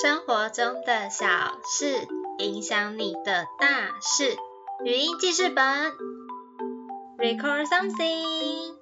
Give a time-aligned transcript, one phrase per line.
[0.00, 1.26] 生活中的小
[1.64, 2.06] 事
[2.38, 4.36] 影响你的大事。
[4.84, 5.64] 语音记事本
[7.18, 8.76] ，Record something。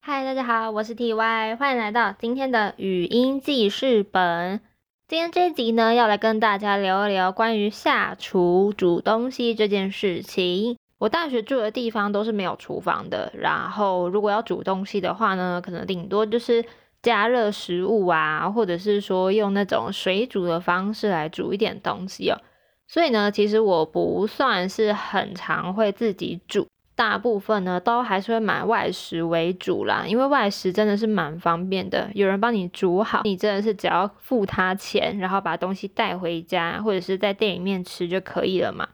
[0.00, 4.62] 嗨，大家好，我是 T Y，欢迎来到今天的语音记事本。
[5.10, 10.78] 今天这一集呢，要来跟大家聊一聊关于下厨煮东西这件事情。
[10.98, 16.64] 我大学住的地方都是没有厨房的，然后如果要煮东西的话呢，可能顶多就是
[17.02, 22.38] 加热食物啊，或者是说用那种水煮的方式来煮一点东西哦。
[22.86, 26.68] 所以呢，其实我不算是很常会自己煮。
[27.00, 38.86] 大部分呢都还是会买外食为主啦，因为外食真的是蛮方便的，有人帮你煮好，你真的是只要付他钱，然后把东西带回家，或者是在店里面吃就可以了嘛。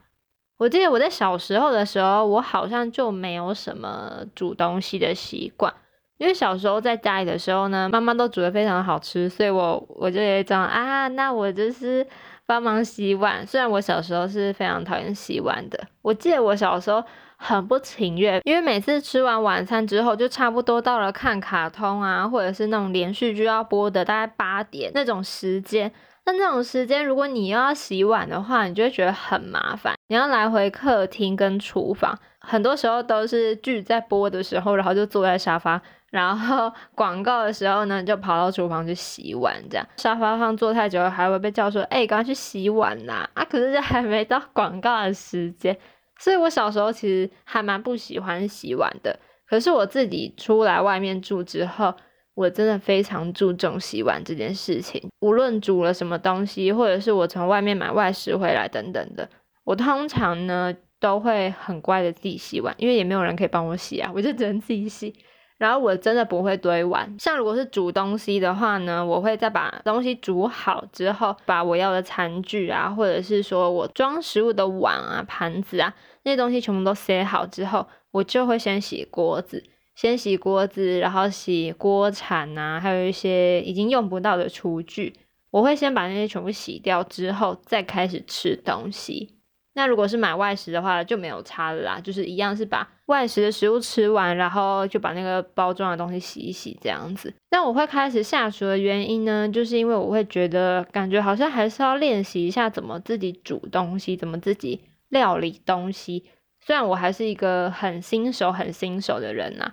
[0.59, 5.75] 我记得我在小时候的时候，我好像就没有什么煮东西的习惯，
[6.19, 12.07] 因为小时候在家里的时候呢，妈妈都煮的非常好吃，所以我我就也讲啊，那我就是
[12.47, 13.45] 帮忙洗碗。
[13.45, 17.03] 虽然我小时候是非常讨厌洗碗的，我记得我小时候。
[17.37, 25.93] 很不情愿，因为每次吃完晚餐之后，就差不多到了看卡通啊，或者是那种连续剧要播的，大概八点那种时间。
[26.25, 29.95] 那那种时间，如果你又要洗碗的话，你就会觉得很麻烦。
[30.09, 39.55] 你要来回客厅跟厨房，很多时候都是剧在播的时候，然后就坐在沙发，然后 广告的时候呢，就跑到厨房去洗碗。
[39.71, 45.79] 这样沙发上坐太久了，还会被叫说：“哎，赶快去洗碗啦！”啊，可是这还没到广告的时间。
[46.19, 51.95] 所以我小时候其实还蛮不喜欢洗碗的，可是我自己出来外面住之后，
[52.35, 55.03] 我真的非常注重洗碗这件事情。
[55.21, 59.29] 无论煮了什么东西，或者是我从外面买外食回来等等的，
[59.65, 65.15] 我通常呢都会很乖的自己洗碗，因为也没有人可以帮我洗啊，我就只能自己洗。
[65.59, 75.95] 然后我真的不会堆碗，像如果是煮东西的话呢，我会再把东西煮好之后，把我要的餐具啊，或者是说我装食物的碗啊、盘子啊
[76.27, 79.63] 那些东西全部都塞好之后，我就会先洗锅子，
[79.95, 85.15] 先洗锅子，然后洗锅铲啊，还有一些已经用不到的厨具，
[85.53, 89.37] 我会先把那些全部洗掉之后，再开始吃东西。
[89.75, 97.33] 那如果是买外食的话，就没有差了啦，就是一样是把外食的食物吃完，然后就把那个包装的东西洗一洗这样子。
[97.53, 106.25] 那我会开始下厨的原因呢，就是因为我会觉得感觉好像还是要练习一下怎么自己煮东西，怎么自己料理东西。
[106.61, 109.73] 虽然我还是一个很新手、很新手的人呐。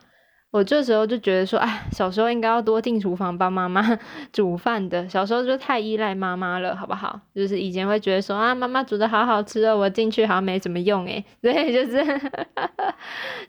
[0.51, 3.81] 我这时候就觉得说，哎，小时候应该要多进厨房帮妈妈
[4.31, 5.09] 煮饭的。
[5.09, 7.19] 小时候就太依赖妈妈了，好不好？
[7.33, 11.25] 就是以前会觉得说，啊，妈妈煮的好好吃哦，我进去好像没什么用诶。
[11.41, 12.05] 所以就是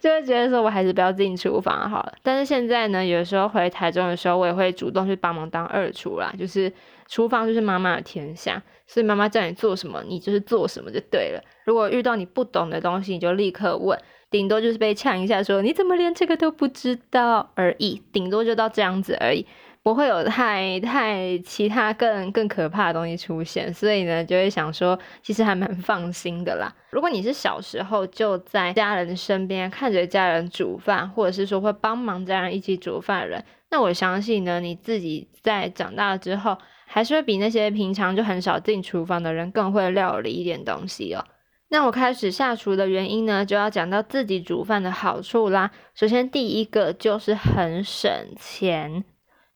[0.00, 2.14] 就会觉得说我还是不要进厨房好了。
[2.22, 6.32] 但是现在呢，有时候回台中的时候，我也会主动去帮忙当二厨啦。
[6.38, 6.72] 就是
[7.08, 11.42] 厨房就是妈妈的天下，所以妈妈叫你做什么，你就是做什么就对了。
[11.64, 13.98] 如果遇到你不懂的东西，你就立刻问。
[14.30, 19.46] 顶多就是被呛一下，说你怎么连这个都不知道而已，顶多就到这样子而已，
[19.80, 26.74] 不会有太太其他更更可怕的东西出现，所以呢，就会想说，其实还蛮放心的啦。
[26.90, 36.58] 如果你是小时候就在家人身边看着家人煮饭，或者是说会帮忙家人一起煮饭的人，那我相信呢，你自己在长大之后，
[36.94, 41.24] 还是会比那些平常就很少进厨房的人更会料理一点东西哦。
[41.70, 45.72] 那我开始下厨的原因呢，就要讲到自己煮饭的好处啦。
[45.96, 49.02] 首先，第一个就是很省钱。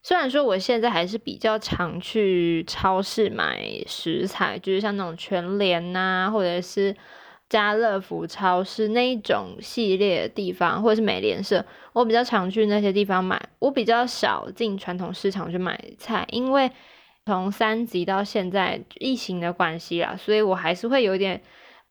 [0.03, 6.97] 虽然说我现在还是比较常去超市买食材，就是像那种全联呐，或者是
[7.49, 13.41] 家乐福超市那一种系列的地方，或者是美联社，我比较常去那些地方买。
[13.60, 16.69] 我比较少进传统市场去买菜，因为
[17.29, 21.41] 从三级到现在疫情的关系啦，所以我还是会有点。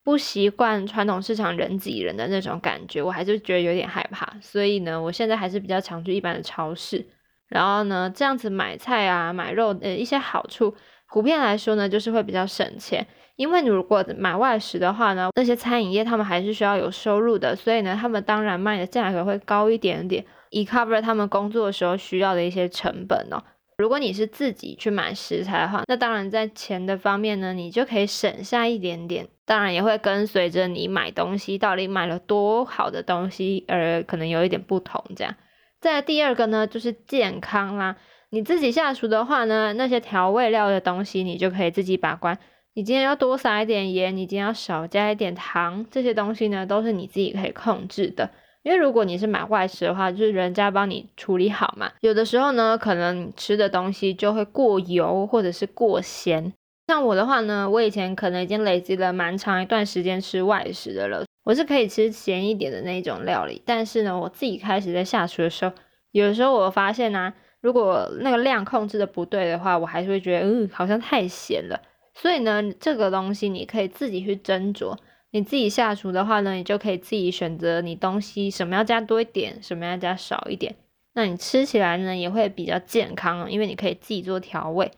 [0.04, 7.04] 不习惯传统市场人挤人的那种感觉，我还是觉得有点害怕，所以呢，我现在还是比较常去一般的超市。
[7.46, 10.74] 然后呢，这样子买菜啊、买肉，呃，一些好处，
[11.10, 13.06] 普遍来说呢，就是会比较省钱。
[13.36, 23.42] 因为你如果买外食的话呢，那些餐饮业他们还是需要有收入的，所以呢，他们当然卖的价格会高一点点，以 cover 他们工作的时候需要的一些成本哦。
[23.78, 29.28] 如果你是自己去买食材的话，那当然在钱的方面呢，你就可以省下一点点。
[29.44, 35.02] 当然也会跟随着你买东西到底买了多好的东西而可能有一点不同。
[35.14, 35.32] 这样，
[35.80, 37.96] 再第二个呢，就是健康啦。
[38.30, 42.36] 你自己下厨的话呢，那些调味料的东西你就可以自己把关。
[42.74, 48.28] 你今天要多撒一点盐，你今天要少加一点糖，这些东西呢都是你自己可以控制的。
[48.68, 51.90] 因为如果你是买外食的话，就是人家帮你处理好嘛。
[52.00, 56.52] 有的时候呢，可能吃的东西就会过油或者是过咸。
[56.86, 63.62] 像我的话呢，我以前可能已经累积了蛮长一段时间吃外食的了，我是可以吃咸一点的那种料理。
[63.64, 65.72] 但是呢，我自己开始在下厨的时候，
[66.10, 67.32] 有的时候我发现呢，
[67.62, 71.80] 如果那个量控制的不对的话，我还是会觉得，嗯，好像太咸了。
[72.12, 74.94] 所以呢，这个东西你可以自己去斟酌。
[75.30, 80.74] 你自己下厨的话呢，你就可以自己选择你东西什么要加多一点，什么要加少一点。
[81.14, 84.90] 那你吃起来呢也会比较健康，因为你可以自己做调味。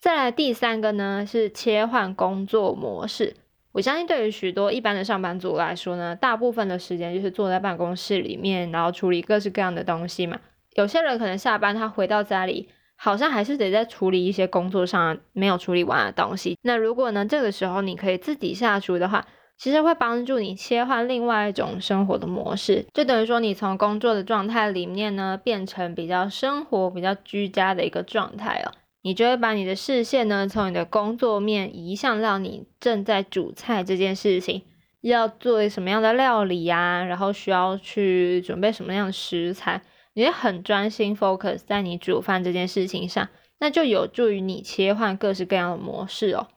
[0.00, 3.34] 再来第三个呢是切换工作模式。
[3.72, 10.38] 我相信对于许多一般的上班族来说呢，大部分的时间就是坐在办公室里面，然后处理各式各样的东西嘛。
[10.74, 16.56] 有些人可能下班他回到家里，好像还是得在处理一些工作上没有处理完的东西。
[16.62, 19.26] 那如果呢这个时候你可以自己下厨的话，
[19.58, 28.72] 其实会帮助你切换另外一种生活的模式，就等于说你从工作的状态里面呢，变成比较生活、比较居家的一个状态哦。
[29.02, 34.62] 你就会把你的视线呢，从你的工作面移向到你正在煮菜这件事情，
[35.00, 37.04] 要做什么样的料理呀？
[37.04, 39.80] 然后需要去准备什么样的食材？
[40.14, 43.28] 你会很专心 focus 在你煮饭这件事情上，
[43.60, 46.48] 那就有助于你切换各式各样的模式哦。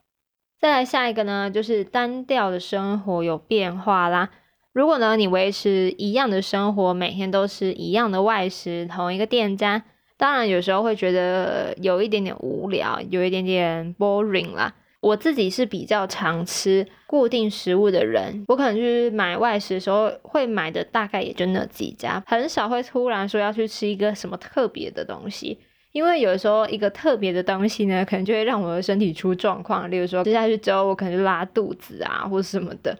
[0.59, 4.29] 再来下一个呢，就是单调的生活有变化啦。
[4.73, 9.81] 如果呢，你维持一样的生活，每天都吃一样的外食，同一个店家，
[10.17, 14.75] 当然有时候会觉得有一点点无聊，有一点点 boring 啦。
[14.99, 25.57] 我自己是比较常吃固定食物的人，我可能就是买外食的时候，会买的大概也就那几家，很少会突然说要去吃一个什么特别的东西。
[25.91, 29.89] 因为有时候一个特别的东西呢，可能就会让我的身体出状况。
[29.89, 32.97] 例如说，吃下去之后我可能就拉肚子啊，或者什么的。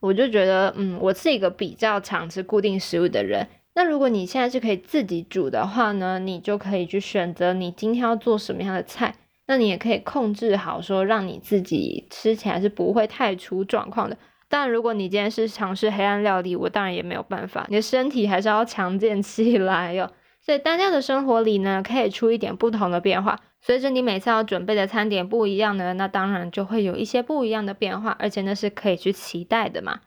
[0.00, 3.46] 我就觉得，嗯，我是一个比较常吃固定食物的人。
[3.74, 9.14] 那如果你现在是可以自己煮的话呢，你就可以去选择你今天要做什么样的菜。
[9.46, 14.16] 那你也可以控制好，说让你自己吃起来是不会太出状况的。
[14.48, 17.66] 但如果你今天是尝试黑暗料理，我当然也没有办法。
[17.68, 20.10] 你的身体还是要强健起来哟。
[20.48, 23.38] 在单调的生活里呢，可以出一点不同的变化。
[23.60, 30.00] 随着你每次要准备的餐点不一样呢，那当然就会有一些不一样的变化，而且那是可以去期待的嘛。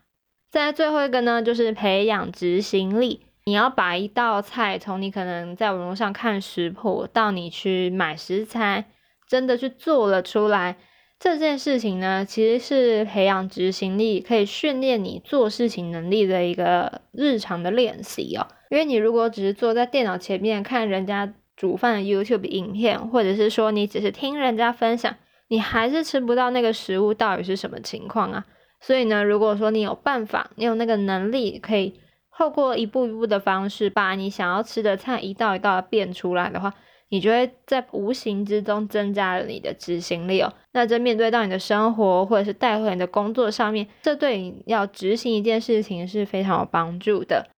[0.50, 3.22] 再最后一个呢，就是培养执行力。
[3.46, 8.86] 你要把一道菜从你可能在网络上看食谱，到你去买食材，
[9.28, 10.78] 真的去做了出来。
[11.24, 18.48] 这件事情呢，其实是培养执行力，可以训练你做事情能力的一个日常的练习哦。
[18.72, 25.16] 因为你如果只是坐在电脑前面看人家煮饭的 YouTube 影片，或者是说你只是听人家分享，
[25.50, 28.44] 你还是吃不到那个食物到底是什么情况啊。
[28.80, 31.94] 所以呢，如果说你有办法，你有那个能力，可以
[32.36, 36.74] 透过一步一步的方式，把你想要吃的菜一道一道变出来的话。
[37.12, 40.52] 你就会在无形之中增加了你的执行力哦。
[40.72, 47.50] 那这面对到你的生活或者是带回你的工作上面，这对你要执行一件事情是非常有帮助的。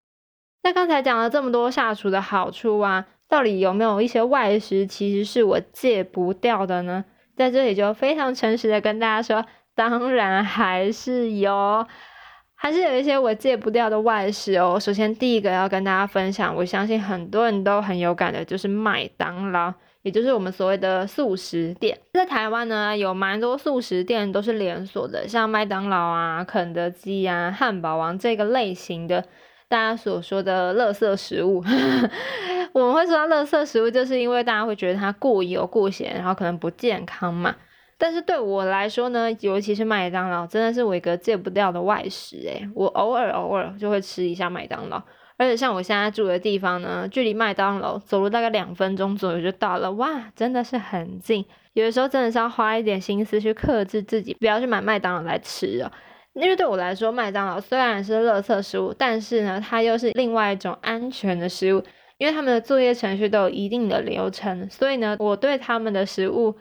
[0.64, 7.06] 那刚才讲了这么多下厨的好处啊，到底有没有一些外食其实是我戒不掉的呢？
[7.38, 9.45] 在这里就非常诚实的跟大家说，
[9.76, 11.86] 当然还是有。
[12.64, 14.80] 还是有一些我戒不掉的外食哦。
[14.80, 22.00] 首先，第一个要跟大家分享，我相信很多人都很有感的，就是麦当劳，也就是我们所谓的素食店。
[22.14, 29.26] 在台湾呢，有蛮多素食店都是连锁的，像麦当劳啊、肯德基啊、汉堡王这个类型的，
[29.68, 31.62] 大家所说的垃圾食物。
[32.72, 37.54] 我们会说垃圾食物，就是因为大家会觉得它过油、过咸，然后可能不健康嘛。
[38.04, 45.02] 但是对我来说呢，尤其是麦当劳，真的是我一个戒不掉的外食诶，我偶尔偶尔就会吃一下麦当劳，
[45.38, 51.45] 而且像我现在住的地方呢，距离麦当劳走路大概两分钟左右就到了，哇，真的是很近。
[51.72, 55.90] 有的时候真的是要花一点心思去克制自己，不要去买麦当劳来吃哦。
[56.33, 61.81] 因为对我来说，麦当劳虽然是垃圾食物，但是呢，它又是另外一种安全的食物，
[62.18, 66.54] 因为他们的作业程序都有一定的流程，所以呢，我对他们的食物。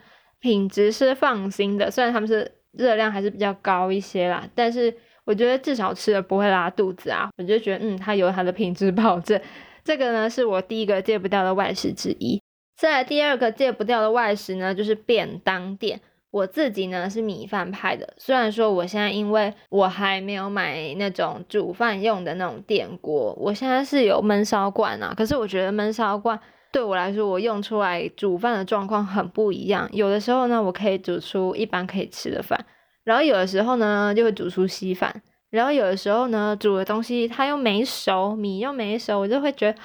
[0.43, 4.93] 品质是放心的，虽然他们是热量还是比较高一些啦，但是
[5.25, 7.31] 我觉得至少吃了不会拉肚子啊。
[7.39, 9.41] 我就觉得，嗯，它有它的品质保证。
[9.85, 12.43] 这个呢是我第一个戒不掉的外食之一。
[12.77, 16.01] 再来第二个戒不掉的外食呢，就是便当店。
[16.33, 26.41] 我自己呢是米饭派的，虽然说我现在因为我还没有买那种煮饭用的那种电锅，我现在是有焖烧罐啊，可是我觉得焖烧罐
[26.73, 29.89] 对我来说，我用出来煮饭的状况很不一样。
[29.93, 32.59] 有的时候呢，我可以煮出一般可以吃的饭，
[33.05, 39.79] 然后有的时候呢就会煮出稀饭，然后有的时候呢煮的东西它又没熟，米又没熟，我就会觉得。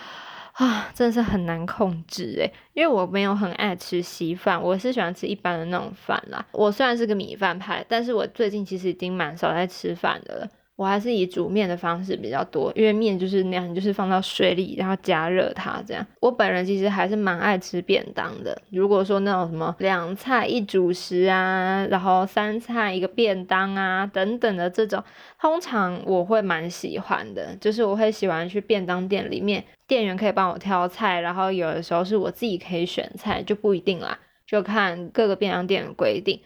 [0.53, 6.43] 啊，真的是很难控制诶，因为我没有很爱吃稀饭，我是喜欢吃一般的那种饭啦。
[6.51, 10.47] 我虽然是个米饭派，但是我最近其实已经蛮少在吃饭的了。
[10.77, 16.05] 我还是以煮面的方式比较多，因为面就是那样，就是放到水里，然后加热它这样。
[16.19, 18.55] 我本人其实还是蛮爱吃便当的。
[18.69, 25.03] 如果说那种什么两菜一主食啊，然后三菜一个便当啊等等的这种，
[25.41, 27.55] 通常我会蛮喜欢的。
[27.59, 34.15] 就是我会喜欢去便当店里面，店员可以帮我挑菜，然后有的时候是我自己可以选菜，就不一定啦，
[34.45, 36.39] 就看各个便当店的规定。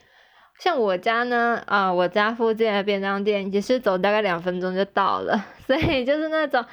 [0.61, 6.63] 像我家呢，啊，我家附近的便当店也是走大概两分钟就到了， 所以就是那种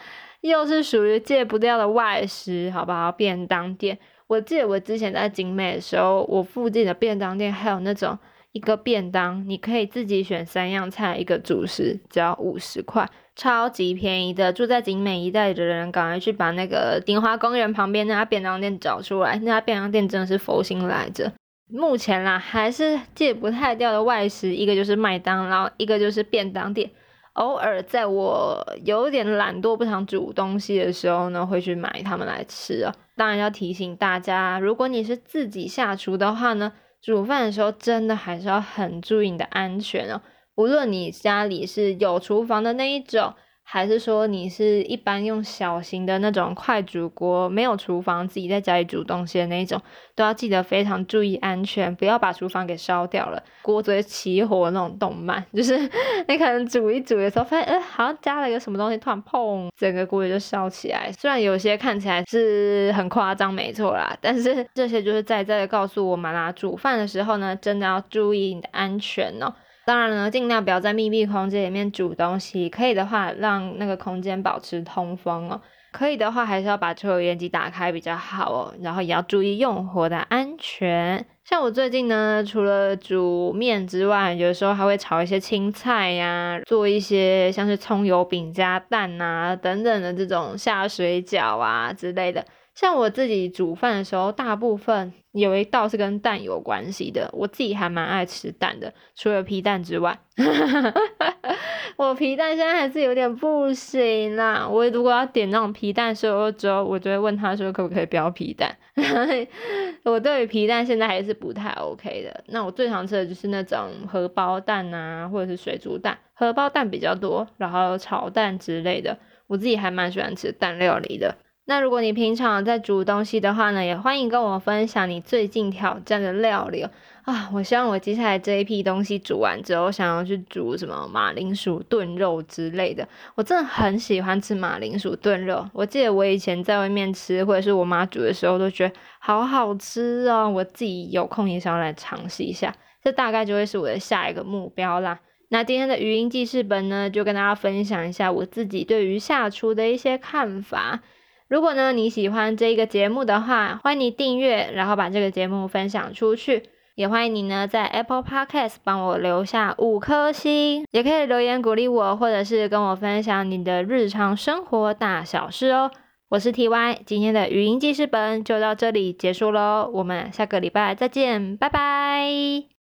[0.42, 3.11] 又是属于戒不掉的外食，好不好？
[3.11, 8.18] 便当店，我记得我之前在景美的时候，我附近的便当店还有那种
[8.52, 14.52] 一个便当，你可以自己选三样菜，一个主食，只要五十块，超级便宜的。
[14.52, 21.33] 住在景美一带的人，赶快去把那个鼎华公园旁边那家便当店找出来，那家便当店真的是佛心来着。
[21.70, 26.90] 目前啦，还是戒不太掉的外食，一个就是麦当劳，一个就是便当店。
[27.34, 32.94] 偶尔在我有点懒惰不想煮东西的时候呢，会去买他们来吃啊。
[33.16, 40.20] 当然要提醒大家，如果你是自己下厨的话呢，煮饭的时候真的还是要很注意你的安全哦。
[40.56, 43.34] 无论你家里是有厨房的那一种。
[43.70, 49.78] 还是说你是一般用小型的那种快煮锅，没有厨房，自己在家里煮东西的那种，
[50.14, 53.42] 都要记得非常注意安全，不要把厨房给烧掉了。
[53.60, 55.76] 锅子会起火那种动漫，就是
[56.28, 61.12] 你可能煮一煮的时候，发现呃好像加了一个什么东西，突然砰，整个锅就烧起来。
[61.12, 69.52] 虽然有些看起来是很夸张，没错啦，但是这些就是在在的告诉我们啦，煮饭的时候呢，真的要注意你的安全哦。
[69.88, 72.68] 当然呢，尽量不要在密闭空间里面煮东西。
[72.68, 75.59] 可以的话，让那个空间保持通风哦。
[75.92, 78.75] 可以的话，还是要把抽油烟机打开比较好哦。
[78.83, 81.25] 然后也要注意用火的安全。
[81.42, 92.45] 像我最近呢，除了煮面之外，有时候还会炒一些青菜呀，做一些像是葱油饼加蛋啊等等的这种下水饺啊之类的。
[92.78, 97.28] 像我自己煮饭的时候，大部分有一道是跟蛋有关系的。
[97.32, 100.16] 我自己还蛮爱吃蛋的，除了皮蛋之外，
[101.99, 104.68] 我皮蛋现在还是有点不行啦。
[104.68, 108.73] 我如果要点那种皮蛋瘦肉粥，我就会问他说可不可以不要皮蛋。
[110.04, 112.44] 我对于皮蛋现在还是不太 OK 的。
[112.47, 119.18] 那我最常吃的就是那种荷包蛋啊，或者是水煮蛋，荷包蛋比较多，然后炒蛋之类的。
[119.49, 121.35] 我自己还蛮喜欢吃蛋料理的。
[121.70, 126.80] 那如果你平常在煮东西的话呢，也欢迎跟我分享你最近挑战的料理
[127.25, 127.50] 啊！
[127.52, 133.06] 我希望我接下来这一批东西煮完之后，想要去煮什么马铃薯炖肉之类的。
[133.34, 140.48] 我真的很喜欢吃马铃薯炖肉，我记得我以前在外面吃或者是我妈煮的时候，都觉得好好吃哦。
[140.48, 145.20] 我自己有空也想要来尝试一下，这大概就会是我的下一个目标啦。
[145.50, 151.00] 那今天的语音记事本呢，就跟大家分享一下我自己对于下厨的一些看法。
[151.49, 156.64] 如果呢你喜欢这个节目的话，欢迎你订阅，然后把这个节目分享出去。
[156.95, 165.90] 也欢迎你呢在 Apple Podcast 帮我留下五颗星，也可以留言鼓励我，或者是跟我分享你的日常生活大小事哦。
[166.28, 172.77] 我是 T Y，今天的语音记事本就到这里结束喽，我们下个礼拜再见，拜拜。